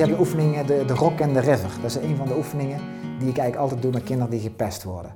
Je 0.00 0.06
hebt 0.06 0.18
de 0.18 0.24
oefening 0.24 0.66
de, 0.66 0.84
de 0.84 0.94
Rock 0.94 1.20
and 1.20 1.34
the 1.34 1.40
River. 1.40 1.70
Dat 1.82 1.90
is 1.90 1.96
een 1.96 2.16
van 2.16 2.26
de 2.26 2.36
oefeningen 2.36 2.80
die 3.18 3.28
ik 3.28 3.38
eigenlijk 3.38 3.56
altijd 3.56 3.82
doe 3.82 3.92
met 3.92 4.02
kinderen 4.02 4.30
die 4.30 4.40
gepest 4.40 4.82
worden. 4.82 5.14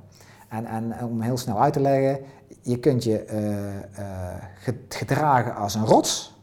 En, 0.49 0.65
en 0.65 1.03
om 1.03 1.21
heel 1.21 1.37
snel 1.37 1.61
uit 1.61 1.73
te 1.73 1.79
leggen, 1.79 2.19
je 2.61 2.79
kunt 2.79 3.03
je 3.03 3.25
uh, 3.99 4.73
gedragen 4.89 5.55
als 5.55 5.75
een 5.75 5.85
rots 5.85 6.39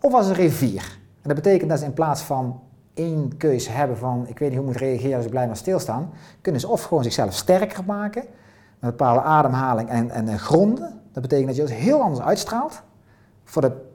of 0.00 0.14
als 0.14 0.26
een 0.26 0.34
rivier. 0.34 0.98
En 1.22 1.28
dat 1.28 1.34
betekent 1.34 1.70
dat 1.70 1.78
ze 1.78 1.84
in 1.84 1.92
plaats 1.92 2.22
van 2.22 2.60
één 2.94 3.36
keuze 3.36 3.70
hebben 3.70 3.96
van 3.96 4.26
ik 4.28 4.38
weet 4.38 4.48
niet 4.48 4.58
hoe 4.58 4.68
ik 4.68 4.72
moet 4.72 4.82
reageren 4.82 5.16
als 5.16 5.24
ik 5.24 5.30
blijf 5.30 5.46
maar 5.46 5.56
stilstaan, 5.56 6.10
kunnen 6.40 6.60
ze 6.60 6.68
of 6.68 6.82
gewoon 6.82 7.02
zichzelf 7.02 7.34
sterker 7.34 7.84
maken 7.84 8.24
met 8.78 8.90
bepaalde 8.90 9.20
ademhaling 9.20 9.88
en, 9.88 10.10
en 10.10 10.38
gronden. 10.38 11.00
Dat 11.12 11.22
betekent 11.22 11.46
dat 11.46 11.56
je 11.56 11.62
het 11.62 11.72
heel 11.72 12.02
anders 12.02 12.24
uitstraalt. 12.24 12.82
Voor 13.44 13.62
de 13.62 13.90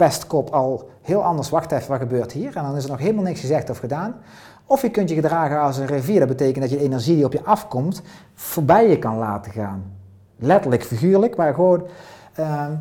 pestkop 0.00 0.50
al 0.50 0.88
heel 1.02 1.24
anders, 1.24 1.50
wacht 1.50 1.72
even, 1.72 1.88
wat 1.88 1.98
gebeurt 1.98 2.32
hier? 2.32 2.56
En 2.56 2.62
dan 2.62 2.76
is 2.76 2.84
er 2.84 2.90
nog 2.90 2.98
helemaal 2.98 3.24
niks 3.24 3.40
gezegd 3.40 3.70
of 3.70 3.78
gedaan. 3.78 4.14
Of 4.66 4.82
je 4.82 4.90
kunt 4.90 5.08
je 5.08 5.14
gedragen 5.14 5.60
als 5.60 5.76
een 5.76 5.86
rivier. 5.86 6.18
Dat 6.18 6.28
betekent 6.28 6.60
dat 6.60 6.70
je 6.70 6.76
de 6.76 6.82
energie 6.82 7.14
die 7.14 7.24
op 7.24 7.32
je 7.32 7.44
afkomt 7.44 8.02
voorbij 8.34 8.88
je 8.88 8.98
kan 8.98 9.18
laten 9.18 9.52
gaan. 9.52 9.82
Letterlijk, 10.38 10.84
figuurlijk, 10.84 11.36
maar 11.36 11.54
gewoon... 11.54 11.82
Ehm, 12.34 12.72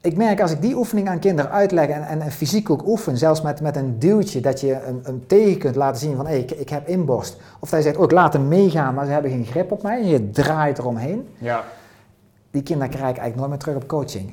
ik 0.00 0.16
merk 0.16 0.40
als 0.40 0.50
ik 0.50 0.62
die 0.62 0.76
oefening 0.76 1.08
aan 1.08 1.18
kinderen 1.18 1.50
uitleg 1.50 1.88
en, 1.88 2.20
en, 2.20 2.30
fysiek 2.30 2.70
ook 2.70 2.86
oefen, 2.86 3.18
zelfs 3.18 3.42
met, 3.42 3.60
met 3.60 3.76
een 3.76 3.98
duwtje, 3.98 4.40
dat 4.40 4.60
je 4.60 4.82
een, 4.82 5.00
een 5.02 5.26
tegen 5.26 5.58
kunt 5.58 5.76
laten 5.76 6.00
zien 6.00 6.16
van 6.16 6.26
hé, 6.26 6.34
ik, 6.34 6.50
ik 6.50 6.68
heb 6.68 6.88
inborst. 6.88 7.36
Of 7.58 7.70
je 7.70 7.82
zegt, 7.82 7.96
oh, 7.96 8.04
ik 8.04 8.10
laat 8.10 8.32
hem 8.32 8.48
meegaan, 8.48 8.94
maar 8.94 9.04
ze 9.04 9.12
hebben 9.12 9.30
geen 9.30 9.44
grip 9.44 9.72
op 9.72 9.82
mij 9.82 10.00
en 10.00 10.08
je 10.08 10.30
draait 10.30 10.78
eromheen. 10.78 11.28
Ja. 11.38 11.64
Die 12.50 12.62
kinderen 12.62 12.92
krijg 12.92 13.10
ik 13.10 13.18
eigenlijk 13.18 13.36
nooit 13.36 13.50
meer 13.50 13.58
terug 13.58 13.76
op 13.76 13.88
coaching. 13.88 14.32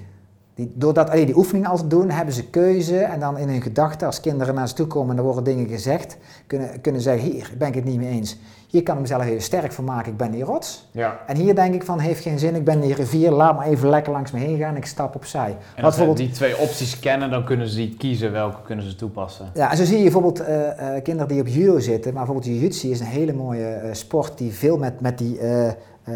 Die, 0.56 0.72
doordat 0.76 1.10
allee, 1.10 1.26
die 1.26 1.38
oefening 1.38 1.68
altijd 1.68 1.90
doen, 1.90 2.10
hebben 2.10 2.34
ze 2.34 2.50
keuze 2.50 2.98
en 2.98 3.20
dan 3.20 3.38
in 3.38 3.50
hun 3.50 3.62
gedachten, 3.62 4.08
als 4.08 4.20
kinderen 4.20 4.56
naar 4.56 4.68
ze 4.68 4.74
toe 4.74 4.88
komen 4.88 5.12
en 5.12 5.18
er 5.18 5.24
worden 5.24 5.44
dingen 5.44 5.68
gezegd, 5.68 6.18
kunnen, 6.48 6.82
kunnen 6.82 7.02
zeggen, 7.02 7.32
hier 7.32 7.52
ben 7.58 7.68
ik 7.68 7.76
het 7.76 7.84
niet 7.84 7.98
mee 7.98 8.10
eens. 8.10 8.38
Hier 8.68 8.84
kan 8.84 8.96
ik 8.96 9.02
mezelf 9.02 9.24
even 9.24 9.42
sterk 9.42 9.72
van 9.72 9.84
maken, 9.84 10.12
ik 10.12 10.18
ben 10.18 10.32
die 10.32 10.44
rots. 10.44 10.90
Ja. 10.92 11.20
En 11.28 11.36
hier 11.36 11.56
denk 11.56 11.74
ik 11.74 11.84
van, 11.84 12.00
heeft 12.00 12.22
geen 12.22 12.40
zin, 12.40 12.56
ik 12.56 12.64
ben 12.64 12.82
die 12.82 12.94
rivier, 12.94 13.32
laat 13.32 13.58
maar 13.58 13.68
even 13.68 13.90
lekker 13.90 14.12
langs 14.12 14.32
me 14.32 14.40
heen 14.40 14.58
gaan, 14.58 14.76
ik 14.76 14.86
stap 14.86 15.16
opzij. 15.16 15.58
En 15.76 15.84
als 15.84 15.96
ze 15.96 16.14
die 16.14 16.32
twee 16.32 16.58
opties 16.58 17.00
kennen, 17.00 17.30
dan 17.30 17.46
kunnen 17.46 17.68
ze 17.68 17.76
die 17.76 17.96
kiezen, 17.98 18.32
welke 18.32 18.62
kunnen 18.66 18.86
ze 18.86 18.96
toepassen. 18.96 19.50
Ja, 19.54 19.72
en 19.72 19.78
zo 19.78 19.84
zie 19.84 19.98
je 19.98 20.04
bijvoorbeeld 20.04 20.42
uh, 20.42 20.48
uh, 20.48 20.68
kinderen 21.04 21.28
die 21.28 21.42
op 21.42 21.48
judo 21.48 21.80
zitten, 21.80 22.14
maar 22.14 22.26
bijvoorbeeld 22.26 22.56
jiu-jitsu 22.56 22.90
is 22.90 23.00
een 23.00 23.06
hele 23.06 23.34
mooie 23.34 23.82
uh, 23.84 23.94
sport 23.94 24.38
die 24.38 24.54
veel 24.54 24.78
met, 24.78 25.02
met 25.02 25.18
die 25.18 25.40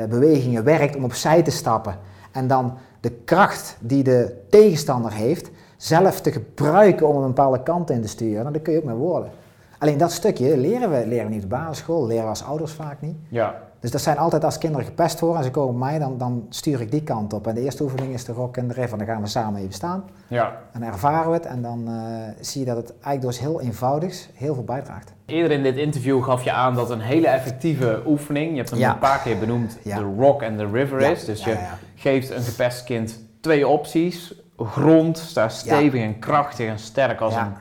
bewegingen 0.09 0.63
werkt 0.63 0.95
om 0.95 1.03
opzij 1.03 1.41
te 1.41 1.51
stappen. 1.51 1.95
En 2.31 2.47
dan 2.47 2.77
de 2.99 3.11
kracht 3.11 3.77
die 3.79 4.03
de 4.03 4.35
tegenstander 4.49 5.11
heeft, 5.11 5.49
zelf 5.77 6.21
te 6.21 6.31
gebruiken 6.31 7.07
om 7.07 7.15
een 7.15 7.27
bepaalde 7.27 7.63
kant 7.63 7.89
in 7.89 8.01
te 8.01 8.07
sturen, 8.07 8.53
dan 8.53 8.61
kun 8.61 8.73
je 8.73 8.79
ook 8.79 8.85
mee 8.85 8.95
woorden. 8.95 9.31
Alleen 9.79 9.97
dat 9.97 10.11
stukje 10.11 10.57
leren 10.57 10.91
we, 10.91 11.07
leren 11.07 11.27
we 11.27 11.33
niet 11.33 11.43
op 11.43 11.49
basisschool, 11.49 12.07
leren 12.07 12.23
we 12.23 12.29
als 12.29 12.43
ouders 12.43 12.71
vaak 12.71 13.01
niet. 13.01 13.15
Ja. 13.29 13.68
Dus 13.79 13.91
dat 13.91 14.01
zijn 14.01 14.17
altijd 14.17 14.43
als 14.43 14.57
kinderen 14.57 14.85
gepest 14.85 15.19
worden 15.19 15.37
en 15.37 15.43
ze 15.43 15.51
komen 15.51 15.79
bij 15.79 15.89
mij, 15.89 15.99
dan, 15.99 16.17
dan 16.17 16.45
stuur 16.49 16.81
ik 16.81 16.91
die 16.91 17.03
kant 17.03 17.33
op. 17.33 17.47
En 17.47 17.55
de 17.55 17.61
eerste 17.61 17.83
oefening 17.83 18.13
is 18.13 18.25
de 18.25 18.33
rock 18.33 18.57
en 18.57 18.67
de 18.67 18.73
river. 18.73 18.97
Dan 18.97 19.07
gaan 19.07 19.21
we 19.21 19.27
samen 19.27 19.61
even 19.61 19.73
staan. 19.73 20.03
Ja. 20.27 20.57
En 20.71 20.83
ervaren 20.83 21.29
we 21.29 21.35
het 21.35 21.45
en 21.45 21.61
dan 21.61 21.89
uh, 21.89 21.95
zie 22.39 22.59
je 22.59 22.67
dat 22.67 22.77
het 22.77 22.93
eigenlijk 23.01 23.21
door 23.21 23.49
heel 23.49 23.61
eenvoudigs 23.61 24.29
heel 24.33 24.53
veel 24.53 24.63
bijdraagt. 24.63 25.13
Eerder 25.25 25.57
in 25.57 25.63
dit 25.63 25.75
interview 25.75 26.23
gaf 26.23 26.43
je 26.43 26.51
aan 26.51 26.75
dat 26.75 26.89
een 26.89 26.99
hele 26.99 27.27
effectieve 27.27 28.01
oefening, 28.05 28.51
je 28.51 28.57
hebt 28.57 28.69
hem 28.69 28.81
een 28.81 28.99
paar 28.99 29.19
keer 29.19 29.39
benoemd, 29.39 29.77
de 29.83 30.13
rock 30.17 30.43
and 30.43 30.57
the 30.57 30.67
river 30.71 31.01
is. 31.01 31.25
Dus 31.25 31.43
je 31.43 31.57
geeft 31.95 32.29
een 32.29 32.41
gepest 32.41 32.83
kind 32.83 33.19
twee 33.41 33.67
opties. 33.67 34.33
Grond, 34.57 35.17
sta 35.17 35.49
stevig 35.49 36.01
en 36.01 36.19
krachtig 36.19 36.67
en 36.67 36.79
sterk 36.79 37.21
als 37.21 37.35
een 37.35 37.53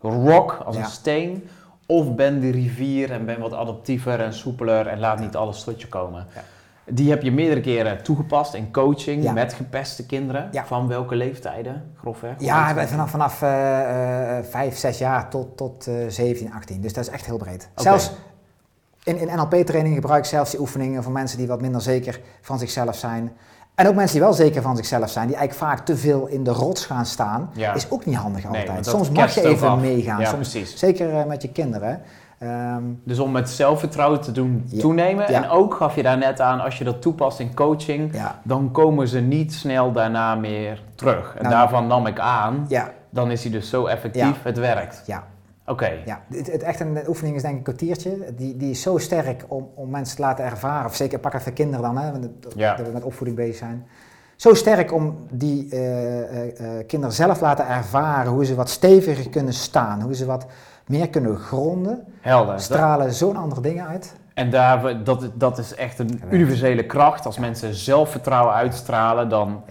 rock, 0.00 0.62
als 0.64 0.76
een 0.76 0.84
steen. 0.84 1.48
Of 1.86 2.14
ben 2.14 2.40
de 2.40 2.50
rivier 2.50 3.10
en 3.10 3.24
ben 3.24 3.40
wat 3.40 3.52
adaptiever 3.52 4.20
en 4.20 4.32
soepeler 4.34 4.86
en 4.86 4.98
laat 4.98 5.20
niet 5.20 5.36
alles 5.36 5.64
tot 5.64 5.80
je 5.80 5.88
komen. 5.88 6.26
Die 6.86 7.10
heb 7.10 7.22
je 7.22 7.32
meerdere 7.32 7.60
keren 7.60 8.02
toegepast 8.02 8.54
in 8.54 8.72
coaching 8.72 9.32
met 9.32 9.52
gepeste 9.52 10.06
kinderen. 10.06 10.50
Van 10.64 10.88
welke 10.88 11.14
leeftijden, 11.14 11.92
grofweg? 11.96 12.34
Ja, 12.38 12.86
vanaf, 12.86 13.10
vanaf 13.10 13.42
uh, 13.42 14.50
5, 14.50 14.76
6 14.76 14.98
jaar 14.98 15.30
tot, 15.30 15.56
tot 15.56 15.88
uh, 15.88 15.94
17, 16.08 16.52
18. 16.52 16.80
Dus 16.80 16.92
dat 16.92 17.04
is 17.06 17.10
echt 17.12 17.26
heel 17.26 17.36
breed. 17.36 17.68
Zelfs 17.74 18.10
in, 19.04 19.18
in 19.18 19.36
NLP-training 19.36 19.94
gebruik 19.94 20.24
ik 20.24 20.30
zelfs 20.30 20.50
die 20.50 20.60
oefeningen 20.60 21.02
voor 21.02 21.12
mensen 21.12 21.38
die 21.38 21.46
wat 21.46 21.60
minder 21.60 21.80
zeker 21.80 22.20
van 22.40 22.58
zichzelf 22.58 22.96
zijn. 22.96 23.32
En 23.74 23.88
ook 23.88 23.94
mensen 23.94 24.12
die 24.16 24.24
wel 24.24 24.34
zeker 24.34 24.62
van 24.62 24.76
zichzelf 24.76 25.10
zijn, 25.10 25.26
die 25.26 25.36
eigenlijk 25.36 25.70
vaak 25.70 25.86
te 25.86 25.96
veel 25.96 26.26
in 26.26 26.44
de 26.44 26.50
rots 26.50 26.86
gaan 26.86 27.06
staan, 27.06 27.50
is 27.74 27.90
ook 27.90 28.06
niet 28.06 28.16
handig 28.16 28.46
altijd. 28.46 28.86
Soms 28.86 29.10
mag 29.10 29.34
je 29.34 29.42
even 29.42 29.80
meegaan, 29.80 30.20
ja, 30.20 30.28
Soms, 30.28 30.50
precies. 30.50 30.78
zeker 30.78 31.08
uh, 31.08 31.24
met 31.24 31.42
je 31.42 31.48
kinderen. 31.48 32.00
Um, 32.42 33.00
dus 33.04 33.18
om 33.18 33.30
met 33.30 33.50
zelfvertrouwen 33.50 34.20
te 34.20 34.32
doen 34.32 34.70
toenemen. 34.78 35.26
En 35.26 35.48
ook 35.48 35.74
gaf 35.74 35.94
je 35.94 36.02
daar 36.02 36.18
net 36.18 36.40
aan, 36.40 36.60
als 36.60 36.78
je 36.78 36.84
dat 36.84 37.02
toepast 37.02 37.38
in 37.38 37.54
coaching, 37.54 38.12
dan 38.42 38.70
komen 38.70 39.08
ze 39.08 39.20
niet 39.20 39.54
snel 39.54 39.92
daarna 39.92 40.34
meer 40.34 40.82
terug. 40.94 41.34
En 41.36 41.42
nou, 41.42 41.54
daarvan 41.54 41.86
nam 41.86 42.06
ik 42.06 42.18
aan, 42.18 42.68
dan 43.10 43.30
is 43.30 43.42
hij 43.42 43.52
dus 43.52 43.68
zo 43.68 43.86
effectief, 43.86 44.42
het 44.42 44.58
werkt. 44.58 45.02
Ja, 45.06 45.24
Oké. 45.66 46.02
Ja, 46.04 46.22
het, 46.28 46.52
het, 46.52 46.62
echt 46.62 46.80
een 46.80 46.98
oefening 47.08 47.36
is 47.36 47.42
denk 47.42 47.52
ik 47.52 47.58
een 47.58 47.74
kwartiertje. 47.74 48.34
Die, 48.34 48.56
die 48.56 48.70
is 48.70 48.82
zo 48.82 48.98
sterk 48.98 49.44
om, 49.48 49.70
om 49.74 49.90
mensen 49.90 50.16
te 50.16 50.22
laten 50.22 50.44
ervaren, 50.44 50.86
of 50.86 50.96
zeker 50.96 51.18
pak 51.18 51.34
even 51.34 51.52
kinderen 51.52 51.82
dan, 51.82 51.98
hè, 51.98 52.12
dat 52.40 52.86
we 52.86 52.90
met 52.92 53.02
opvoeding 53.02 53.36
bezig 53.36 53.56
zijn. 53.56 53.86
Zo 54.36 54.54
sterk 54.54 54.92
om 54.92 55.16
die 55.30 55.68
uh, 55.72 56.18
uh, 56.18 56.50
kinderen 56.86 57.14
zelf 57.14 57.40
laten 57.40 57.68
ervaren 57.68 58.32
hoe 58.32 58.44
ze 58.44 58.54
wat 58.54 58.68
steviger 58.68 59.30
kunnen 59.30 59.52
staan, 59.52 60.02
hoe 60.02 60.14
ze 60.14 60.26
wat 60.26 60.46
meer 60.86 61.08
kunnen 61.08 61.36
gronden. 61.36 62.04
Helder. 62.20 62.60
Stralen 62.60 63.12
zo'n 63.12 63.36
andere 63.36 63.60
dingen 63.60 63.86
uit. 63.86 64.14
En 64.34 64.50
daar, 64.50 65.04
dat, 65.04 65.30
dat 65.34 65.58
is 65.58 65.74
echt 65.74 65.98
een 65.98 66.20
universele 66.30 66.86
kracht. 66.86 67.26
Als 67.26 67.38
mensen 67.38 67.74
zelfvertrouwen 67.74 68.54
uitstralen, 68.54 69.28
dan 69.28 69.62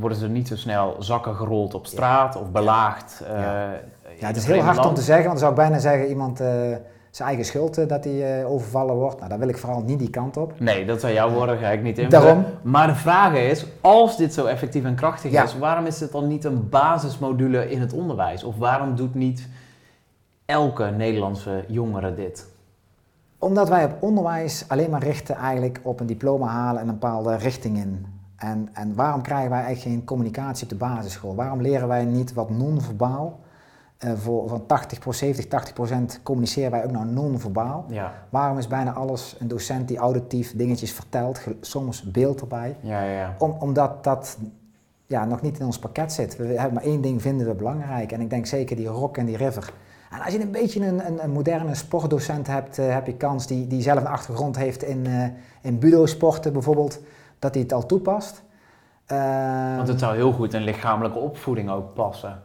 worden 0.00 0.18
ze 0.18 0.28
niet 0.28 0.48
zo 0.48 0.56
snel 0.56 0.96
zakken 0.98 1.34
gerold 1.34 1.74
op 1.74 1.86
straat 1.86 2.36
of 2.36 2.50
belaagd. 2.50 3.22
Ja, 4.18 4.26
het 4.26 4.36
is 4.36 4.44
heel 4.44 4.60
hard 4.60 4.86
om 4.86 4.94
te 4.94 5.02
zeggen, 5.02 5.26
want 5.26 5.40
dan 5.40 5.48
zou 5.48 5.50
ik 5.50 5.56
bijna 5.56 5.78
zeggen 5.78 6.08
iemand 6.08 6.40
uh, 6.40 6.46
zijn 7.10 7.28
eigen 7.28 7.44
schuld 7.44 7.78
uh, 7.78 7.88
dat 7.88 8.04
hij 8.04 8.44
overvallen 8.46 8.94
wordt. 8.94 9.16
Nou, 9.16 9.28
dan 9.28 9.38
wil 9.38 9.48
ik 9.48 9.58
vooral 9.58 9.82
niet 9.82 9.98
die 9.98 10.10
kant 10.10 10.36
op. 10.36 10.60
Nee, 10.60 10.86
dat 10.86 11.00
zou 11.00 11.12
jouw 11.12 11.30
woorden 11.30 11.58
ga 11.58 11.68
ik 11.68 11.82
niet 11.82 11.98
in. 11.98 12.08
Daarom. 12.08 12.44
Maar 12.62 12.86
de 12.86 12.94
vraag 12.94 13.34
is, 13.34 13.66
als 13.80 14.16
dit 14.16 14.34
zo 14.34 14.46
effectief 14.46 14.84
en 14.84 14.94
krachtig 14.94 15.32
is, 15.42 15.58
waarom 15.58 15.86
is 15.86 16.00
het 16.00 16.12
dan 16.12 16.26
niet 16.26 16.44
een 16.44 16.68
basismodule 16.68 17.70
in 17.70 17.80
het 17.80 17.92
onderwijs? 17.92 18.44
Of 18.44 18.56
waarom 18.56 18.96
doet 18.96 19.14
niet 19.14 19.48
elke 20.44 20.84
Nederlandse 20.84 21.64
jongere 21.68 22.14
dit? 22.14 22.46
Omdat 23.38 23.68
wij 23.68 23.84
op 23.84 23.96
onderwijs 24.00 24.64
alleen 24.68 24.90
maar 24.90 25.02
richten 25.02 25.36
eigenlijk 25.36 25.80
op 25.82 26.00
een 26.00 26.06
diploma 26.06 26.46
halen 26.46 26.80
en 26.80 26.88
een 26.88 26.98
bepaalde 26.98 27.36
richting 27.36 27.76
in. 27.76 28.06
En, 28.36 28.68
en 28.72 28.94
waarom 28.94 29.22
krijgen 29.22 29.50
wij 29.50 29.62
eigenlijk 29.62 29.96
geen 29.96 30.04
communicatie 30.04 30.62
op 30.62 30.68
de 30.68 30.76
basisschool? 30.76 31.34
Waarom 31.34 31.60
leren 31.60 31.88
wij 31.88 32.04
niet 32.04 32.32
wat 32.32 32.50
non-verbaal? 32.50 33.40
Uh, 34.04 34.12
voor, 34.12 34.48
van 34.48 34.66
80, 34.66 35.14
70, 35.14 35.46
80 35.46 35.74
procent 35.74 36.20
communiceren 36.22 36.70
wij 36.70 36.84
ook 36.84 36.90
nou 36.90 37.06
non-verbaal. 37.06 37.84
Ja. 37.88 38.12
Waarom 38.30 38.58
is 38.58 38.66
bijna 38.66 38.92
alles 38.92 39.36
een 39.38 39.48
docent 39.48 39.88
die 39.88 39.98
auditief 39.98 40.56
dingetjes 40.56 40.92
vertelt, 40.92 41.40
soms 41.60 42.02
beeld 42.02 42.40
erbij? 42.40 42.76
Ja, 42.80 43.02
ja. 43.02 43.34
Om, 43.38 43.56
omdat 43.58 44.04
dat 44.04 44.38
ja, 45.06 45.24
nog 45.24 45.42
niet 45.42 45.58
in 45.58 45.66
ons 45.66 45.78
pakket 45.78 46.12
zit. 46.12 46.36
We 46.36 46.44
hebben 46.44 46.72
maar 46.72 46.82
één 46.82 47.00
ding 47.00 47.22
vinden 47.22 47.46
we 47.46 47.54
belangrijk. 47.54 48.12
En 48.12 48.20
ik 48.20 48.30
denk 48.30 48.46
zeker 48.46 48.76
die 48.76 48.86
rock 48.86 49.16
en 49.16 49.26
die 49.26 49.36
river. 49.36 49.72
En 50.10 50.20
als 50.20 50.32
je 50.32 50.40
een 50.40 50.50
beetje 50.50 50.86
een, 50.86 51.06
een, 51.06 51.24
een 51.24 51.30
moderne 51.30 51.74
sportdocent 51.74 52.46
hebt, 52.46 52.78
uh, 52.78 52.92
heb 52.92 53.06
je 53.06 53.16
kans 53.16 53.46
die, 53.46 53.66
die 53.66 53.82
zelf 53.82 53.98
een 53.98 54.06
achtergrond 54.06 54.56
heeft 54.56 54.82
in, 54.82 55.04
uh, 55.08 55.24
in 55.60 55.78
budo-sporten 55.78 56.52
bijvoorbeeld, 56.52 57.00
dat 57.44 57.54
hij 57.54 57.62
het 57.62 57.72
al 57.72 57.86
toepast. 57.86 58.42
Want 59.76 59.88
het 59.88 59.98
zou 59.98 60.14
heel 60.14 60.32
goed 60.32 60.54
in 60.54 60.62
lichamelijke 60.62 61.18
opvoeding 61.18 61.70
ook 61.70 61.94
passen. 61.94 62.42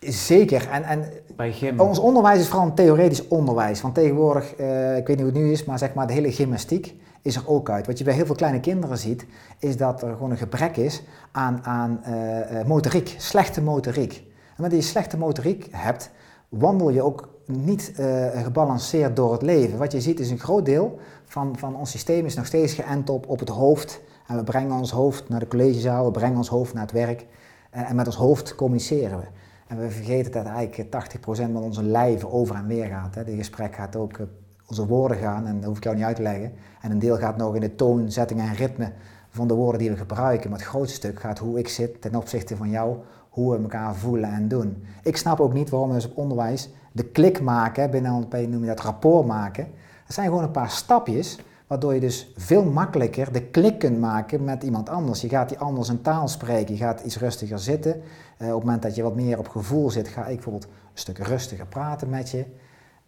Zeker. 0.00 0.68
En, 0.68 0.82
en 0.82 1.80
ons 1.80 1.98
onderwijs 1.98 2.40
is 2.40 2.48
vooral 2.48 2.66
een 2.66 2.74
theoretisch 2.74 3.28
onderwijs. 3.28 3.80
Want 3.80 3.94
tegenwoordig, 3.94 4.58
uh, 4.58 4.96
ik 4.96 5.06
weet 5.06 5.16
niet 5.16 5.26
hoe 5.26 5.34
het 5.34 5.44
nu 5.44 5.52
is, 5.52 5.64
maar 5.64 5.78
zeg 5.78 5.94
maar 5.94 6.06
de 6.06 6.12
hele 6.12 6.32
gymnastiek 6.32 6.94
is 7.22 7.36
er 7.36 7.48
ook 7.48 7.70
uit. 7.70 7.86
Wat 7.86 7.98
je 7.98 8.04
bij 8.04 8.14
heel 8.14 8.26
veel 8.26 8.34
kleine 8.34 8.60
kinderen 8.60 8.98
ziet, 8.98 9.26
is 9.58 9.76
dat 9.76 10.02
er 10.02 10.12
gewoon 10.12 10.30
een 10.30 10.36
gebrek 10.36 10.76
is 10.76 11.02
aan, 11.32 11.60
aan 11.64 12.00
uh, 12.08 12.64
motoriek, 12.64 13.14
slechte 13.18 13.62
motoriek. 13.62 14.12
En 14.56 14.62
wanneer 14.62 14.78
je 14.78 14.84
slechte 14.84 15.18
motoriek 15.18 15.68
hebt, 15.70 16.10
wandel 16.48 16.90
je 16.90 17.02
ook 17.02 17.28
niet 17.46 17.92
uh, 18.00 18.26
gebalanceerd 18.42 19.16
door 19.16 19.32
het 19.32 19.42
leven. 19.42 19.78
Wat 19.78 19.92
je 19.92 20.00
ziet 20.00 20.20
is 20.20 20.30
een 20.30 20.38
groot 20.38 20.64
deel 20.64 20.98
van, 21.24 21.58
van 21.58 21.76
ons 21.76 21.90
systeem 21.90 22.26
is 22.26 22.34
nog 22.34 22.46
steeds 22.46 22.74
geënt 22.74 23.10
op, 23.10 23.28
op 23.28 23.38
het 23.38 23.48
hoofd. 23.48 24.00
En 24.26 24.36
we 24.36 24.44
brengen 24.44 24.78
ons 24.78 24.90
hoofd 24.90 25.28
naar 25.28 25.40
de 25.40 25.48
collegezaal, 25.48 26.04
we 26.04 26.10
brengen 26.10 26.36
ons 26.36 26.48
hoofd 26.48 26.74
naar 26.74 26.82
het 26.82 26.92
werk. 26.92 27.26
en 27.70 27.96
met 27.96 28.06
ons 28.06 28.16
hoofd 28.16 28.54
communiceren 28.54 29.18
we. 29.18 29.24
En 29.66 29.78
we 29.78 29.90
vergeten 29.90 30.32
dat 30.32 30.46
eigenlijk 30.46 31.16
80% 31.18 31.18
van 31.26 31.56
onze 31.62 31.82
lijven 31.82 32.32
over 32.32 32.54
en 32.54 32.66
weer 32.66 32.86
gaat. 32.86 33.14
Hè. 33.14 33.24
Dit 33.24 33.36
gesprek 33.36 33.74
gaat 33.74 33.96
ook 33.96 34.18
op 34.18 34.28
onze 34.68 34.86
woorden 34.86 35.16
gaan, 35.16 35.46
en 35.46 35.56
dat 35.56 35.64
hoef 35.68 35.76
ik 35.76 35.84
jou 35.84 35.96
niet 35.96 36.04
uit 36.04 36.16
te 36.16 36.22
leggen. 36.22 36.52
En 36.80 36.90
een 36.90 36.98
deel 36.98 37.16
gaat 37.16 37.36
nog 37.36 37.54
in 37.54 37.60
de 37.60 37.74
toon, 37.74 38.10
zetting 38.10 38.40
en 38.40 38.54
ritme 38.54 38.92
van 39.28 39.48
de 39.48 39.54
woorden 39.54 39.80
die 39.80 39.90
we 39.90 39.96
gebruiken. 39.96 40.50
Maar 40.50 40.58
het 40.58 40.68
grootste 40.68 40.96
stuk 40.96 41.20
gaat 41.20 41.38
hoe 41.38 41.58
ik 41.58 41.68
zit 41.68 42.00
ten 42.00 42.14
opzichte 42.14 42.56
van 42.56 42.70
jou, 42.70 42.96
hoe 43.28 43.56
we 43.56 43.62
elkaar 43.62 43.94
voelen 43.94 44.30
en 44.30 44.48
doen. 44.48 44.84
Ik 45.02 45.16
snap 45.16 45.40
ook 45.40 45.52
niet 45.52 45.70
waarom 45.70 45.88
we 45.88 45.94
dus 45.94 46.06
op 46.06 46.16
onderwijs 46.16 46.70
de 46.92 47.04
klik 47.04 47.40
maken, 47.40 47.90
binnen 47.90 48.12
NLP 48.12 48.32
noem 48.32 48.60
je 48.60 48.66
dat 48.66 48.80
rapport 48.80 49.26
maken. 49.26 49.66
Dat 50.06 50.14
zijn 50.14 50.26
gewoon 50.26 50.42
een 50.42 50.50
paar 50.50 50.70
stapjes, 50.70 51.38
waardoor 51.66 51.94
je 51.94 52.00
dus 52.00 52.32
veel 52.36 52.64
makkelijker 52.64 53.32
de 53.32 53.42
klik 53.42 53.78
kunt 53.78 54.00
maken 54.00 54.44
met 54.44 54.62
iemand 54.62 54.88
anders. 54.88 55.20
Je 55.20 55.28
gaat 55.28 55.48
die 55.48 55.58
anders 55.58 55.88
een 55.88 56.02
taal 56.02 56.28
spreken, 56.28 56.74
je 56.74 56.80
gaat 56.80 57.00
iets 57.00 57.18
rustiger 57.18 57.58
zitten. 57.58 57.94
Uh, 58.38 58.48
op 58.48 58.54
het 58.54 58.64
moment 58.64 58.82
dat 58.82 58.94
je 58.94 59.02
wat 59.02 59.14
meer 59.14 59.38
op 59.38 59.48
gevoel 59.48 59.90
zit, 59.90 60.08
ga 60.08 60.26
ik 60.26 60.34
bijvoorbeeld 60.34 60.64
een 60.64 60.70
stuk 60.94 61.18
rustiger 61.18 61.66
praten 61.66 62.08
met 62.08 62.30
je. 62.30 62.44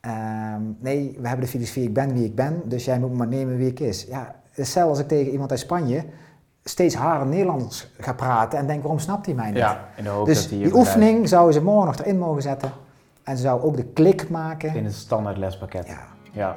Ehm, 0.00 0.62
nee, 0.78 1.16
we 1.20 1.28
hebben 1.28 1.44
de 1.44 1.50
filosofie 1.50 1.82
ik 1.82 1.94
ben 1.94 2.12
wie 2.12 2.24
ik 2.24 2.34
ben, 2.34 2.62
dus 2.64 2.84
jij 2.84 2.98
moet 2.98 3.12
maar 3.12 3.26
nemen 3.26 3.56
wie 3.56 3.68
ik 3.68 3.80
is. 3.80 4.04
Ja, 4.04 4.34
hetzelfde 4.50 4.90
als 4.90 4.98
ik 4.98 5.08
tegen 5.08 5.32
iemand 5.32 5.50
uit 5.50 5.60
Spanje 5.60 6.04
steeds 6.64 6.94
harder 6.94 7.26
Nederlands 7.26 7.90
ga 7.98 8.12
praten 8.12 8.58
en 8.58 8.66
denk 8.66 8.82
waarom 8.82 8.98
snapt 8.98 9.26
hij 9.26 9.34
mij 9.34 9.46
niet? 9.46 9.56
Ja, 9.56 9.88
in 9.96 10.04
de 10.04 10.10
hoop 10.10 10.26
dus 10.26 10.40
dat 10.40 10.50
die 10.50 10.74
oefening 10.74 11.28
zouden 11.28 11.54
ze 11.54 11.62
morgen 11.62 11.86
nog 11.86 11.98
erin 11.98 12.18
mogen 12.18 12.42
zetten 12.42 12.72
en 13.22 13.36
ze 13.36 13.42
zou 13.42 13.62
ook 13.62 13.76
de 13.76 13.84
klik 13.84 14.28
maken. 14.30 14.74
In 14.74 14.84
het 14.84 14.94
standaard 14.94 15.36
lespakket. 15.36 15.86
Ja. 15.86 16.06
ja. 16.32 16.56